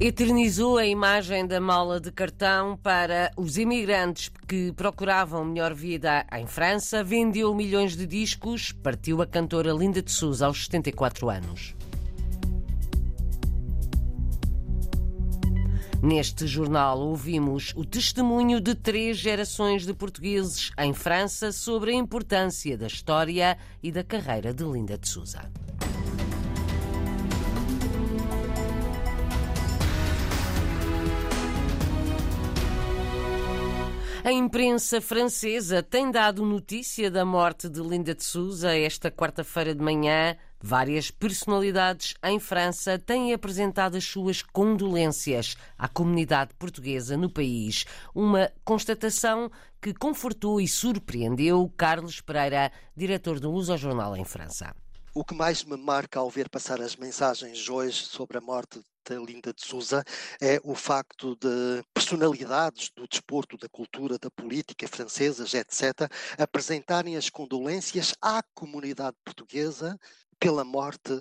[0.00, 6.46] Eternizou a imagem da mala de cartão para os imigrantes que procuravam melhor vida em
[6.46, 11.74] França, vendeu milhões de discos, partiu a cantora Linda de Souza aos 74 anos.
[16.00, 22.78] Neste jornal ouvimos o testemunho de três gerações de portugueses em França sobre a importância
[22.78, 25.40] da história e da carreira de Linda de Souza.
[34.28, 39.82] A imprensa francesa tem dado notícia da morte de Linda de Souza esta quarta-feira de
[39.82, 40.36] manhã.
[40.60, 47.86] Várias personalidades em França têm apresentado as suas condolências à comunidade portuguesa no país.
[48.14, 54.76] Uma constatação que confortou e surpreendeu Carlos Pereira, diretor do Luso Jornal em França.
[55.14, 58.78] O que mais me marca ao ver passar as mensagens hoje sobre a morte
[59.16, 60.04] Linda de Souza
[60.40, 67.30] é o facto de personalidades do desporto, da cultura, da política francesas, etc., apresentarem as
[67.30, 69.98] condolências à comunidade portuguesa
[70.38, 71.12] pela morte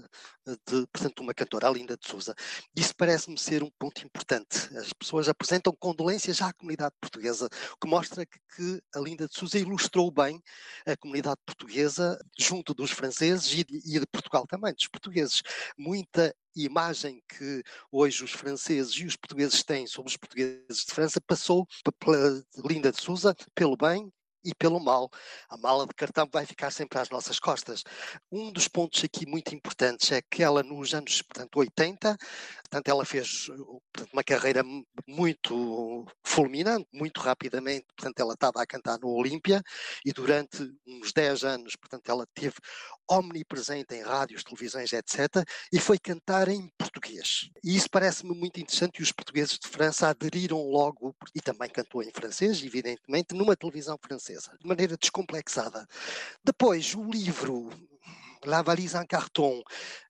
[0.45, 2.33] de, portanto, uma cantora, a Linda de Souza.
[2.75, 4.75] Isso parece-me ser um ponto importante.
[4.77, 9.35] As pessoas apresentam condolências à comunidade portuguesa, o que mostra que, que a Linda de
[9.35, 10.41] Souza ilustrou bem
[10.85, 15.41] a comunidade portuguesa junto dos franceses e de, e de Portugal também, dos portugueses.
[15.77, 21.21] Muita imagem que hoje os franceses e os portugueses têm sobre os portugueses de França
[21.21, 21.67] passou
[21.99, 24.11] pela Linda de Souza, pelo bem
[24.47, 25.09] e pelo mal.
[25.49, 27.83] A mala de cartão vai ficar sempre às nossas costas.
[28.31, 32.17] Um dos pontos aqui muito importantes é que ela nos anos portanto, 80,
[32.63, 34.63] portanto, ela fez portanto, uma carreira
[35.05, 39.61] muito fulminante, muito rapidamente, portanto ela estava a cantar no Olímpia
[40.05, 42.55] e durante uns 10 anos, portanto ela teve
[43.09, 45.45] omnipresente em rádios, televisões, etc.
[45.73, 47.49] e foi cantar em português.
[47.63, 52.01] E isso parece-me muito interessante e os portugueses de França aderiram logo, e também cantou
[52.01, 55.87] em francês, evidentemente, numa televisão francesa de maneira descomplexada.
[56.43, 57.69] Depois, o livro
[58.45, 59.61] La Valise en Carton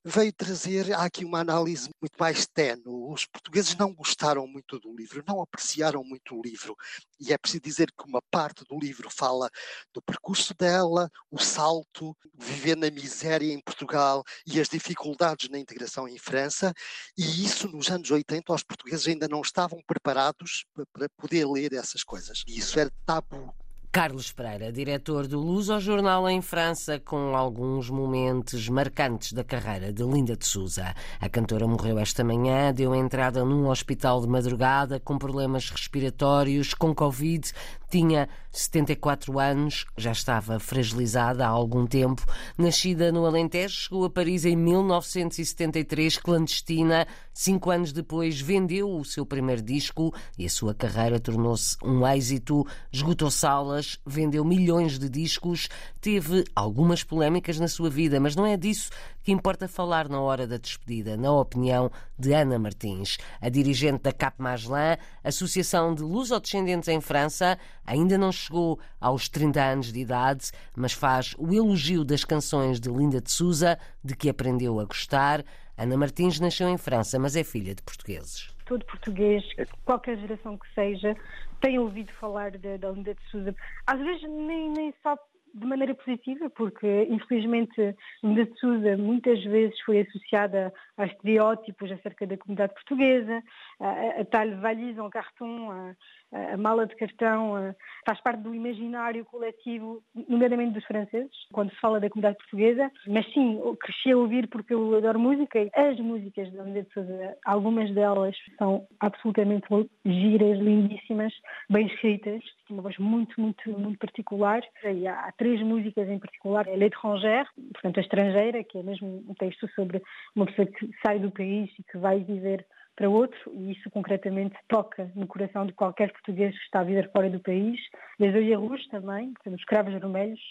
[0.04, 3.12] veio trazer aqui uma análise muito mais tenue.
[3.14, 6.76] Os portugueses não gostaram muito do livro, não apreciaram muito o livro.
[7.20, 9.50] E é preciso dizer que uma parte do livro fala
[9.94, 16.08] do percurso dela, o salto, viver na miséria em Portugal e as dificuldades na integração
[16.08, 16.74] em França.
[17.18, 22.04] E isso nos anos 80 os portugueses ainda não estavam preparados para poder ler essas
[22.04, 22.44] coisas.
[22.46, 23.54] E isso era tabu
[23.98, 29.92] Carlos Pereira, diretor do Luz ao Jornal em França, com alguns momentos marcantes da carreira
[29.92, 30.94] de Linda de Souza.
[31.20, 36.94] A cantora morreu esta manhã, deu entrada num hospital de madrugada com problemas respiratórios, com
[36.94, 37.52] Covid,
[37.90, 42.24] tinha 74 anos, já estava fragilizada há algum tempo.
[42.58, 47.08] Nascida no Alentejo, chegou a Paris em 1973, clandestina.
[47.34, 52.66] Cinco anos depois, vendeu o seu primeiro disco e a sua carreira tornou-se um êxito.
[52.92, 55.70] Esgotou salas, vendeu milhões de discos,
[56.02, 58.90] teve algumas polémicas na sua vida, mas não é disso
[59.28, 64.14] que importa falar na hora da despedida, na opinião de Ana Martins, a dirigente da
[64.14, 70.52] Cap Magellan, Associação de Lusodescendentes em França, ainda não chegou aos 30 anos de idade,
[70.76, 75.44] mas faz o elogio das canções de Linda de Souza, de que aprendeu a gostar.
[75.78, 78.54] Ana Martins nasceu em França, mas é filha de portugueses.
[78.66, 79.44] Todo português,
[79.86, 81.16] qualquer geração que seja,
[81.62, 83.56] tem ouvido falar da Linda de Souza.
[83.86, 85.18] Às vezes nem, nem só
[85.54, 92.28] de maneira positiva, porque infelizmente Linda de Souza muitas vezes foi associada a estereótipos acerca
[92.28, 93.42] da comunidade portuguesa,
[93.80, 95.96] a, a tal valise en carton, a,
[96.32, 102.00] a mala de cartão faz parte do imaginário coletivo, nomeadamente dos franceses, quando se fala
[102.00, 102.92] da comunidade portuguesa.
[103.08, 106.94] Mas sim, cresci a ouvir porque eu adoro música e as músicas da Linda de
[106.94, 109.68] Souza, algumas delas são absolutamente
[110.06, 111.34] giras, lindíssimas,
[111.70, 114.62] bem escritas, uma voz muito, muito, muito particular.
[114.84, 119.68] E há três músicas em particular, L'étrangère, portanto a estrangeira, que é mesmo um texto
[119.76, 120.02] sobre
[120.36, 122.66] uma pessoa que sai do país e que vai viver
[122.98, 127.10] para outro, e isso concretamente toca no coração de qualquer português que está a viver
[127.12, 127.80] fora do país.
[128.20, 130.42] Les Oeilles Rouges também, os Cravos Vermelhos,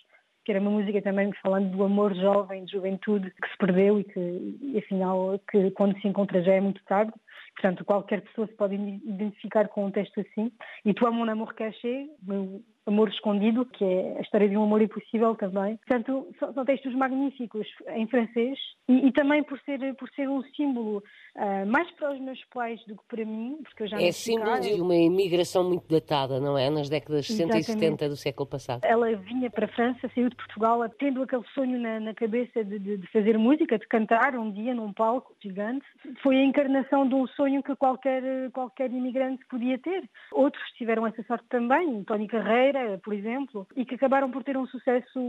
[0.44, 4.04] que era uma música também falando do amor jovem, de juventude que se perdeu e
[4.04, 4.20] que,
[4.60, 7.12] e, afinal, que quando se encontra já é muito tarde.
[7.56, 10.52] Portanto, qualquer pessoa se pode identificar com um texto assim.
[10.84, 14.80] E Tu, mon amour caché, meu Amor Escondido, que é a história de um amor
[14.80, 15.76] impossível também.
[15.78, 18.56] Portanto, são, são textos magníficos em francês
[18.88, 21.02] e, e, também por ser, por ser um símbolo
[21.34, 24.60] uh, mais para os meus pais do que para mim, porque eu já É símbolo
[24.60, 26.70] de uma imigração muito datada, não é?
[26.70, 28.84] Nas décadas 60 e 70 do século passado.
[28.84, 32.78] Ela vinha para a França, saiu de Portugal, tendo aquele sonho na, na cabeça de,
[32.78, 35.84] de, de, fazer música, de cantar um dia num palco gigante.
[36.22, 38.22] Foi a encarnação de um sonho que qualquer,
[38.52, 40.08] qualquer imigrante podia ter.
[40.32, 44.66] Outros tiveram essa sorte também, Tony Carreira, por exemplo, e que acabaram por ter um
[44.66, 45.20] sucesso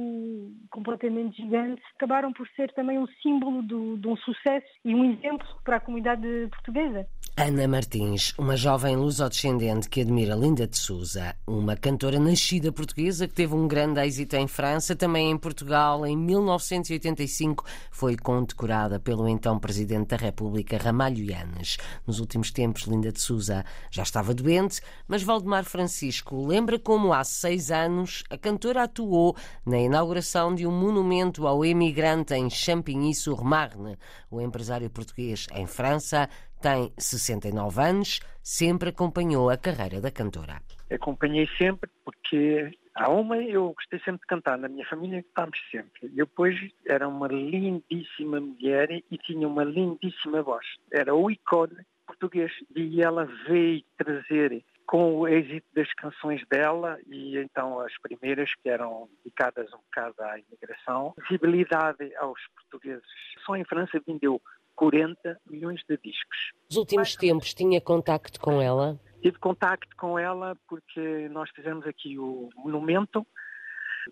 [0.69, 5.47] completamente gigante, acabaram por ser também um símbolo do, de um sucesso e um exemplo
[5.63, 7.07] para a comunidade portuguesa.
[7.39, 13.33] Ana Martins, uma jovem lusodescendente que admira Linda de Souza, uma cantora nascida portuguesa que
[13.35, 19.59] teve um grande êxito em França, também em Portugal, em 1985, foi condecorada pelo então
[19.59, 21.77] Presidente da República, Ramalho Yanes.
[22.07, 27.23] Nos últimos tempos, Linda de Souza já estava doente, mas Valdemar Francisco lembra como há
[27.23, 33.95] seis anos a cantora atuou na inauguração de um monumento ao emigrante em Champigny-sur-Marne.
[34.31, 36.27] O empresário português em França
[36.61, 40.61] tem 69 anos, sempre acompanhou a carreira da cantora.
[40.89, 46.07] Acompanhei sempre porque a uma eu gostei sempre de cantar, na minha família cantámos sempre.
[46.07, 46.55] E depois
[46.85, 50.65] era uma lindíssima mulher e tinha uma lindíssima voz.
[50.91, 51.77] Era o ícone
[52.07, 58.49] português e ela veio trazer com o êxito das canções dela e então as primeiras
[58.55, 63.05] que eram dedicadas um bocado à imigração, visibilidade aos portugueses.
[63.45, 64.41] Só em França vendeu
[64.77, 66.37] 40 milhões de discos.
[66.69, 68.97] Nos últimos tempos tinha contacto com ela?
[69.21, 73.25] Tive contacto com ela porque nós fizemos aqui o monumento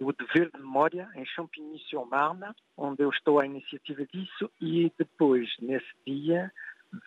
[0.01, 5.87] o dever de memória em Champigny-sur-Marne, onde eu estou à iniciativa disso, e depois, nesse
[6.05, 6.51] dia,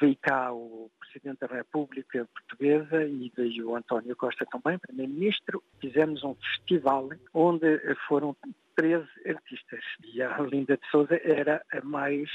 [0.01, 5.63] veio cá o Presidente da República Portuguesa e veio o António Costa também, Primeiro-Ministro.
[5.81, 8.37] Fizemos um festival onde foram
[8.77, 12.31] 13 artistas e a Linda de Souza era a mais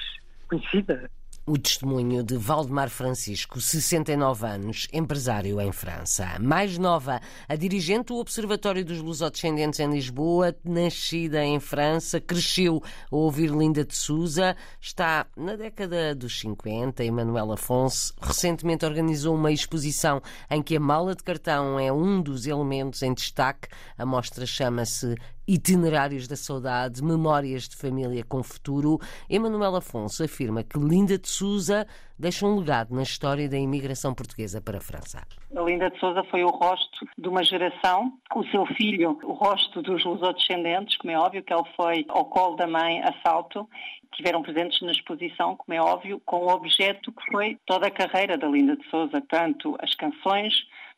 [0.47, 1.09] conhecida.
[1.45, 6.39] O testemunho de Valdemar Francisco, 69 anos, empresário em França.
[6.39, 7.19] Mais nova,
[7.49, 12.81] a dirigente do Observatório dos Lusodescendentes em Lisboa, nascida em França, cresceu
[13.11, 17.03] a ouvir Linda de Souza, está na década dos 50.
[17.03, 22.47] Emanuel Afonso recentemente organizou uma exposição em que a mala de cartão é um dos
[22.47, 23.67] elementos em destaque.
[23.97, 25.17] A mostra chama-se
[25.47, 28.97] Itinerários da Saudade, Memórias de Família com Futuro,
[29.29, 31.85] Emanuel Afonso afirma que Linda de Souza
[32.17, 35.21] deixa um legado na história da imigração portuguesa para a França.
[35.55, 39.81] A Linda de Souza foi o rosto de uma geração, o seu filho, o rosto
[39.81, 43.67] dos lusodescendentes, como é óbvio que ele foi ao colo da mãe a salto,
[44.15, 48.37] tiveram presentes na exposição, como é óbvio, com o objeto que foi toda a carreira
[48.37, 50.53] da Linda de Souza, tanto as canções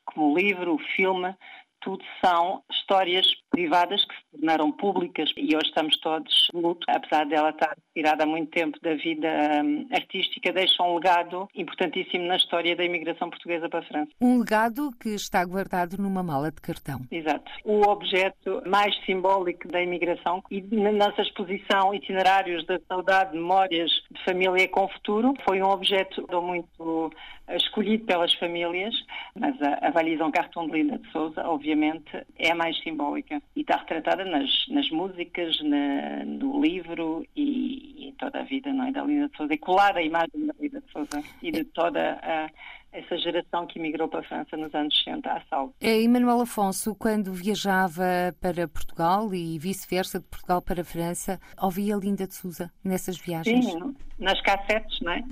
[0.06, 1.34] como o livro, o filme,
[1.86, 7.52] tudo são histórias privadas que se tornaram públicas e hoje estamos todos luto, apesar dela
[7.52, 9.28] estar retirada há muito tempo da vida
[9.64, 14.12] um, artística, deixa um legado importantíssimo na história da imigração portuguesa para a França.
[14.20, 17.02] Um legado que está guardado numa mala de cartão.
[17.12, 17.52] Exato.
[17.64, 24.24] O objeto mais simbólico da imigração e na nossa exposição Itinerários da Saudade, Memórias de
[24.26, 27.12] Família com Futuro foi um objeto muito
[27.50, 28.94] escolhido pelas famílias,
[29.36, 31.75] mas a, a Valison Carton de Linda de Souza, obviamente,
[32.38, 38.08] é a mais simbólica e está retratada nas, nas músicas, na, no livro e, e,
[38.10, 39.54] em toda a vida não é, da Linda de Souza.
[39.54, 42.50] E colar a imagem da Linda de Souza e de toda a
[42.96, 45.76] essa geração que emigrou para a França nos anos 60 à salvo.
[45.82, 51.96] É, Emanuel Afonso, quando viajava para Portugal e vice-versa, de Portugal para a França, ouvia
[51.96, 53.66] Linda de Souza nessas viagens?
[53.66, 55.24] Sim, nas cassetes, não é?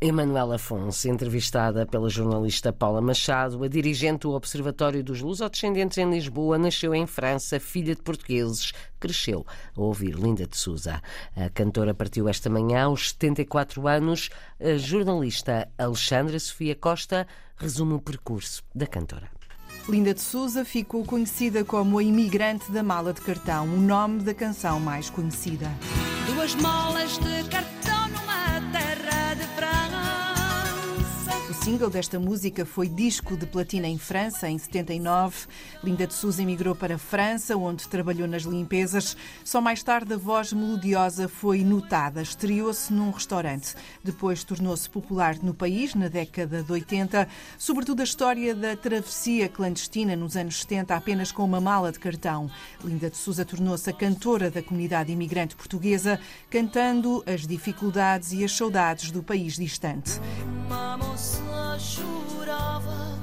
[0.00, 6.56] Emanuela Afonso, entrevistada pela jornalista Paula Machado, a dirigente do Observatório dos Lusodescendentes em Lisboa,
[6.56, 9.44] nasceu em França, filha de portugueses, cresceu
[9.76, 11.02] a ouvir Linda de Souza.
[11.36, 14.30] A cantora partiu esta manhã aos 74 anos.
[14.60, 17.26] A jornalista Alexandra Sofia Costa
[17.56, 19.28] resume o percurso da cantora.
[19.88, 24.32] Linda de Souza ficou conhecida como a imigrante da mala de cartão, o nome da
[24.32, 25.68] canção mais conhecida.
[26.26, 27.57] Duas malas de cartão
[31.68, 35.46] single desta música foi disco de platina em França em 79.
[35.84, 39.14] Linda de Souza emigrou para a França, onde trabalhou nas limpezas.
[39.44, 42.22] Só mais tarde a voz melodiosa foi notada.
[42.22, 43.74] Estreou-se num restaurante.
[44.02, 50.16] Depois tornou-se popular no país na década de 80, sobretudo a história da travessia clandestina
[50.16, 52.50] nos anos 70 apenas com uma mala de cartão.
[52.82, 58.56] Linda de Souza tornou-se a cantora da comunidade imigrante portuguesa, cantando as dificuldades e as
[58.56, 60.18] saudades do país distante
[62.48, 63.18] chorava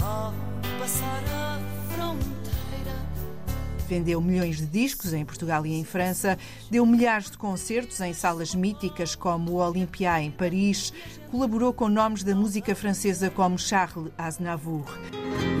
[0.00, 0.32] ao
[0.78, 1.56] passar a
[3.88, 6.36] Vendeu milhões de discos em Portugal e em França,
[6.68, 10.92] deu milhares de concertos em salas míticas como o Olympia em Paris,
[11.30, 14.86] colaborou com nomes da música francesa como Charles Aznavour.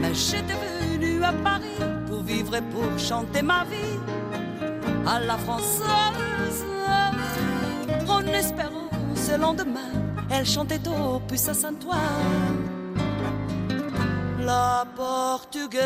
[0.00, 1.78] Mas venu à Paris
[2.08, 4.00] pour vivre et pour chanter ma vie
[5.06, 6.64] à la française.
[8.08, 11.96] En espérant ce lendemain, elle chantait au puce à Saint-Ouen.
[14.44, 15.84] La portugaise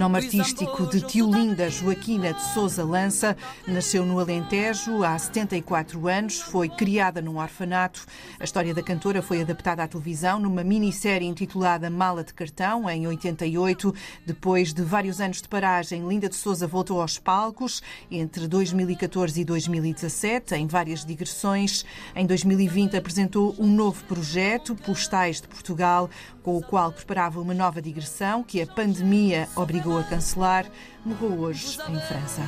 [0.00, 3.36] Nome artístico de Tiolinda Joaquina de Souza Lança,
[3.68, 8.06] nasceu no Alentejo há 74 anos, foi criada num orfanato.
[8.38, 13.06] A história da cantora foi adaptada à televisão numa minissérie intitulada Mala de Cartão, em
[13.06, 13.94] 88.
[14.24, 19.44] Depois de vários anos de paragem, Linda de Souza voltou aos palcos entre 2014 e
[19.44, 21.84] 2017, em várias digressões.
[22.16, 26.08] Em 2020 apresentou um novo projeto, Postais de Portugal,
[26.42, 30.66] com o qual preparava uma nova digressão que a pandemia obrigou a cancelar,
[31.04, 32.42] morreu hoje em França.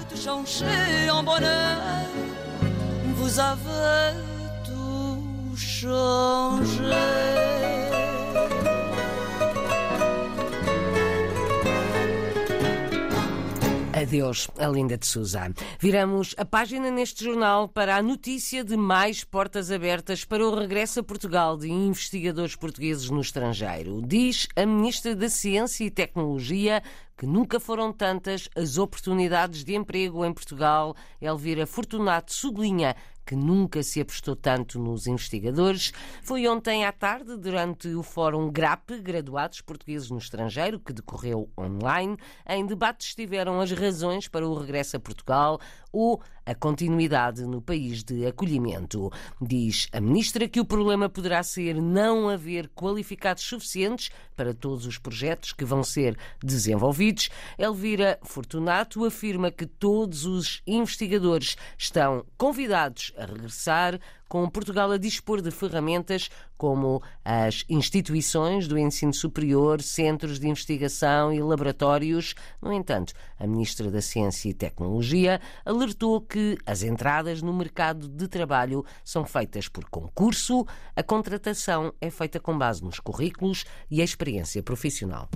[3.17, 4.17] Vous avez
[4.65, 7.42] tout changé.
[14.13, 15.51] Adeus, Alinda de Souza.
[15.81, 21.01] Viramos a página neste jornal para a notícia de mais portas abertas para o regresso
[21.01, 24.03] a Portugal de investigadores portugueses no estrangeiro.
[24.07, 26.83] Diz a Ministra da Ciência e Tecnologia
[27.17, 30.97] que nunca foram tantas as oportunidades de emprego em Portugal.
[31.21, 37.89] Elvira Fortunato sublinha que nunca se apostou tanto nos investigadores, foi ontem à tarde, durante
[37.89, 42.17] o Fórum GRAP, Graduados Portugueses no Estrangeiro, que decorreu online.
[42.49, 45.61] Em debate estiveram as razões para o regresso a Portugal
[45.93, 49.11] ou a continuidade no país de acolhimento.
[49.41, 54.99] Diz a ministra que o problema poderá ser não haver qualificados suficientes para todos os
[54.99, 57.31] projetos que vão ser desenvolvidos.
[57.59, 65.43] Elvira Fortunato afirma que todos os investigadores estão convidados a regressar com Portugal a dispor
[65.43, 72.35] de ferramentas como as instituições do ensino superior, centros de investigação e laboratórios.
[72.61, 78.29] No entanto, a Ministra da Ciência e Tecnologia alertou que as entradas no mercado de
[78.29, 80.67] trabalho são feitas por concurso,
[80.97, 85.29] a contratação é feita com base nos currículos e a experiência profissional.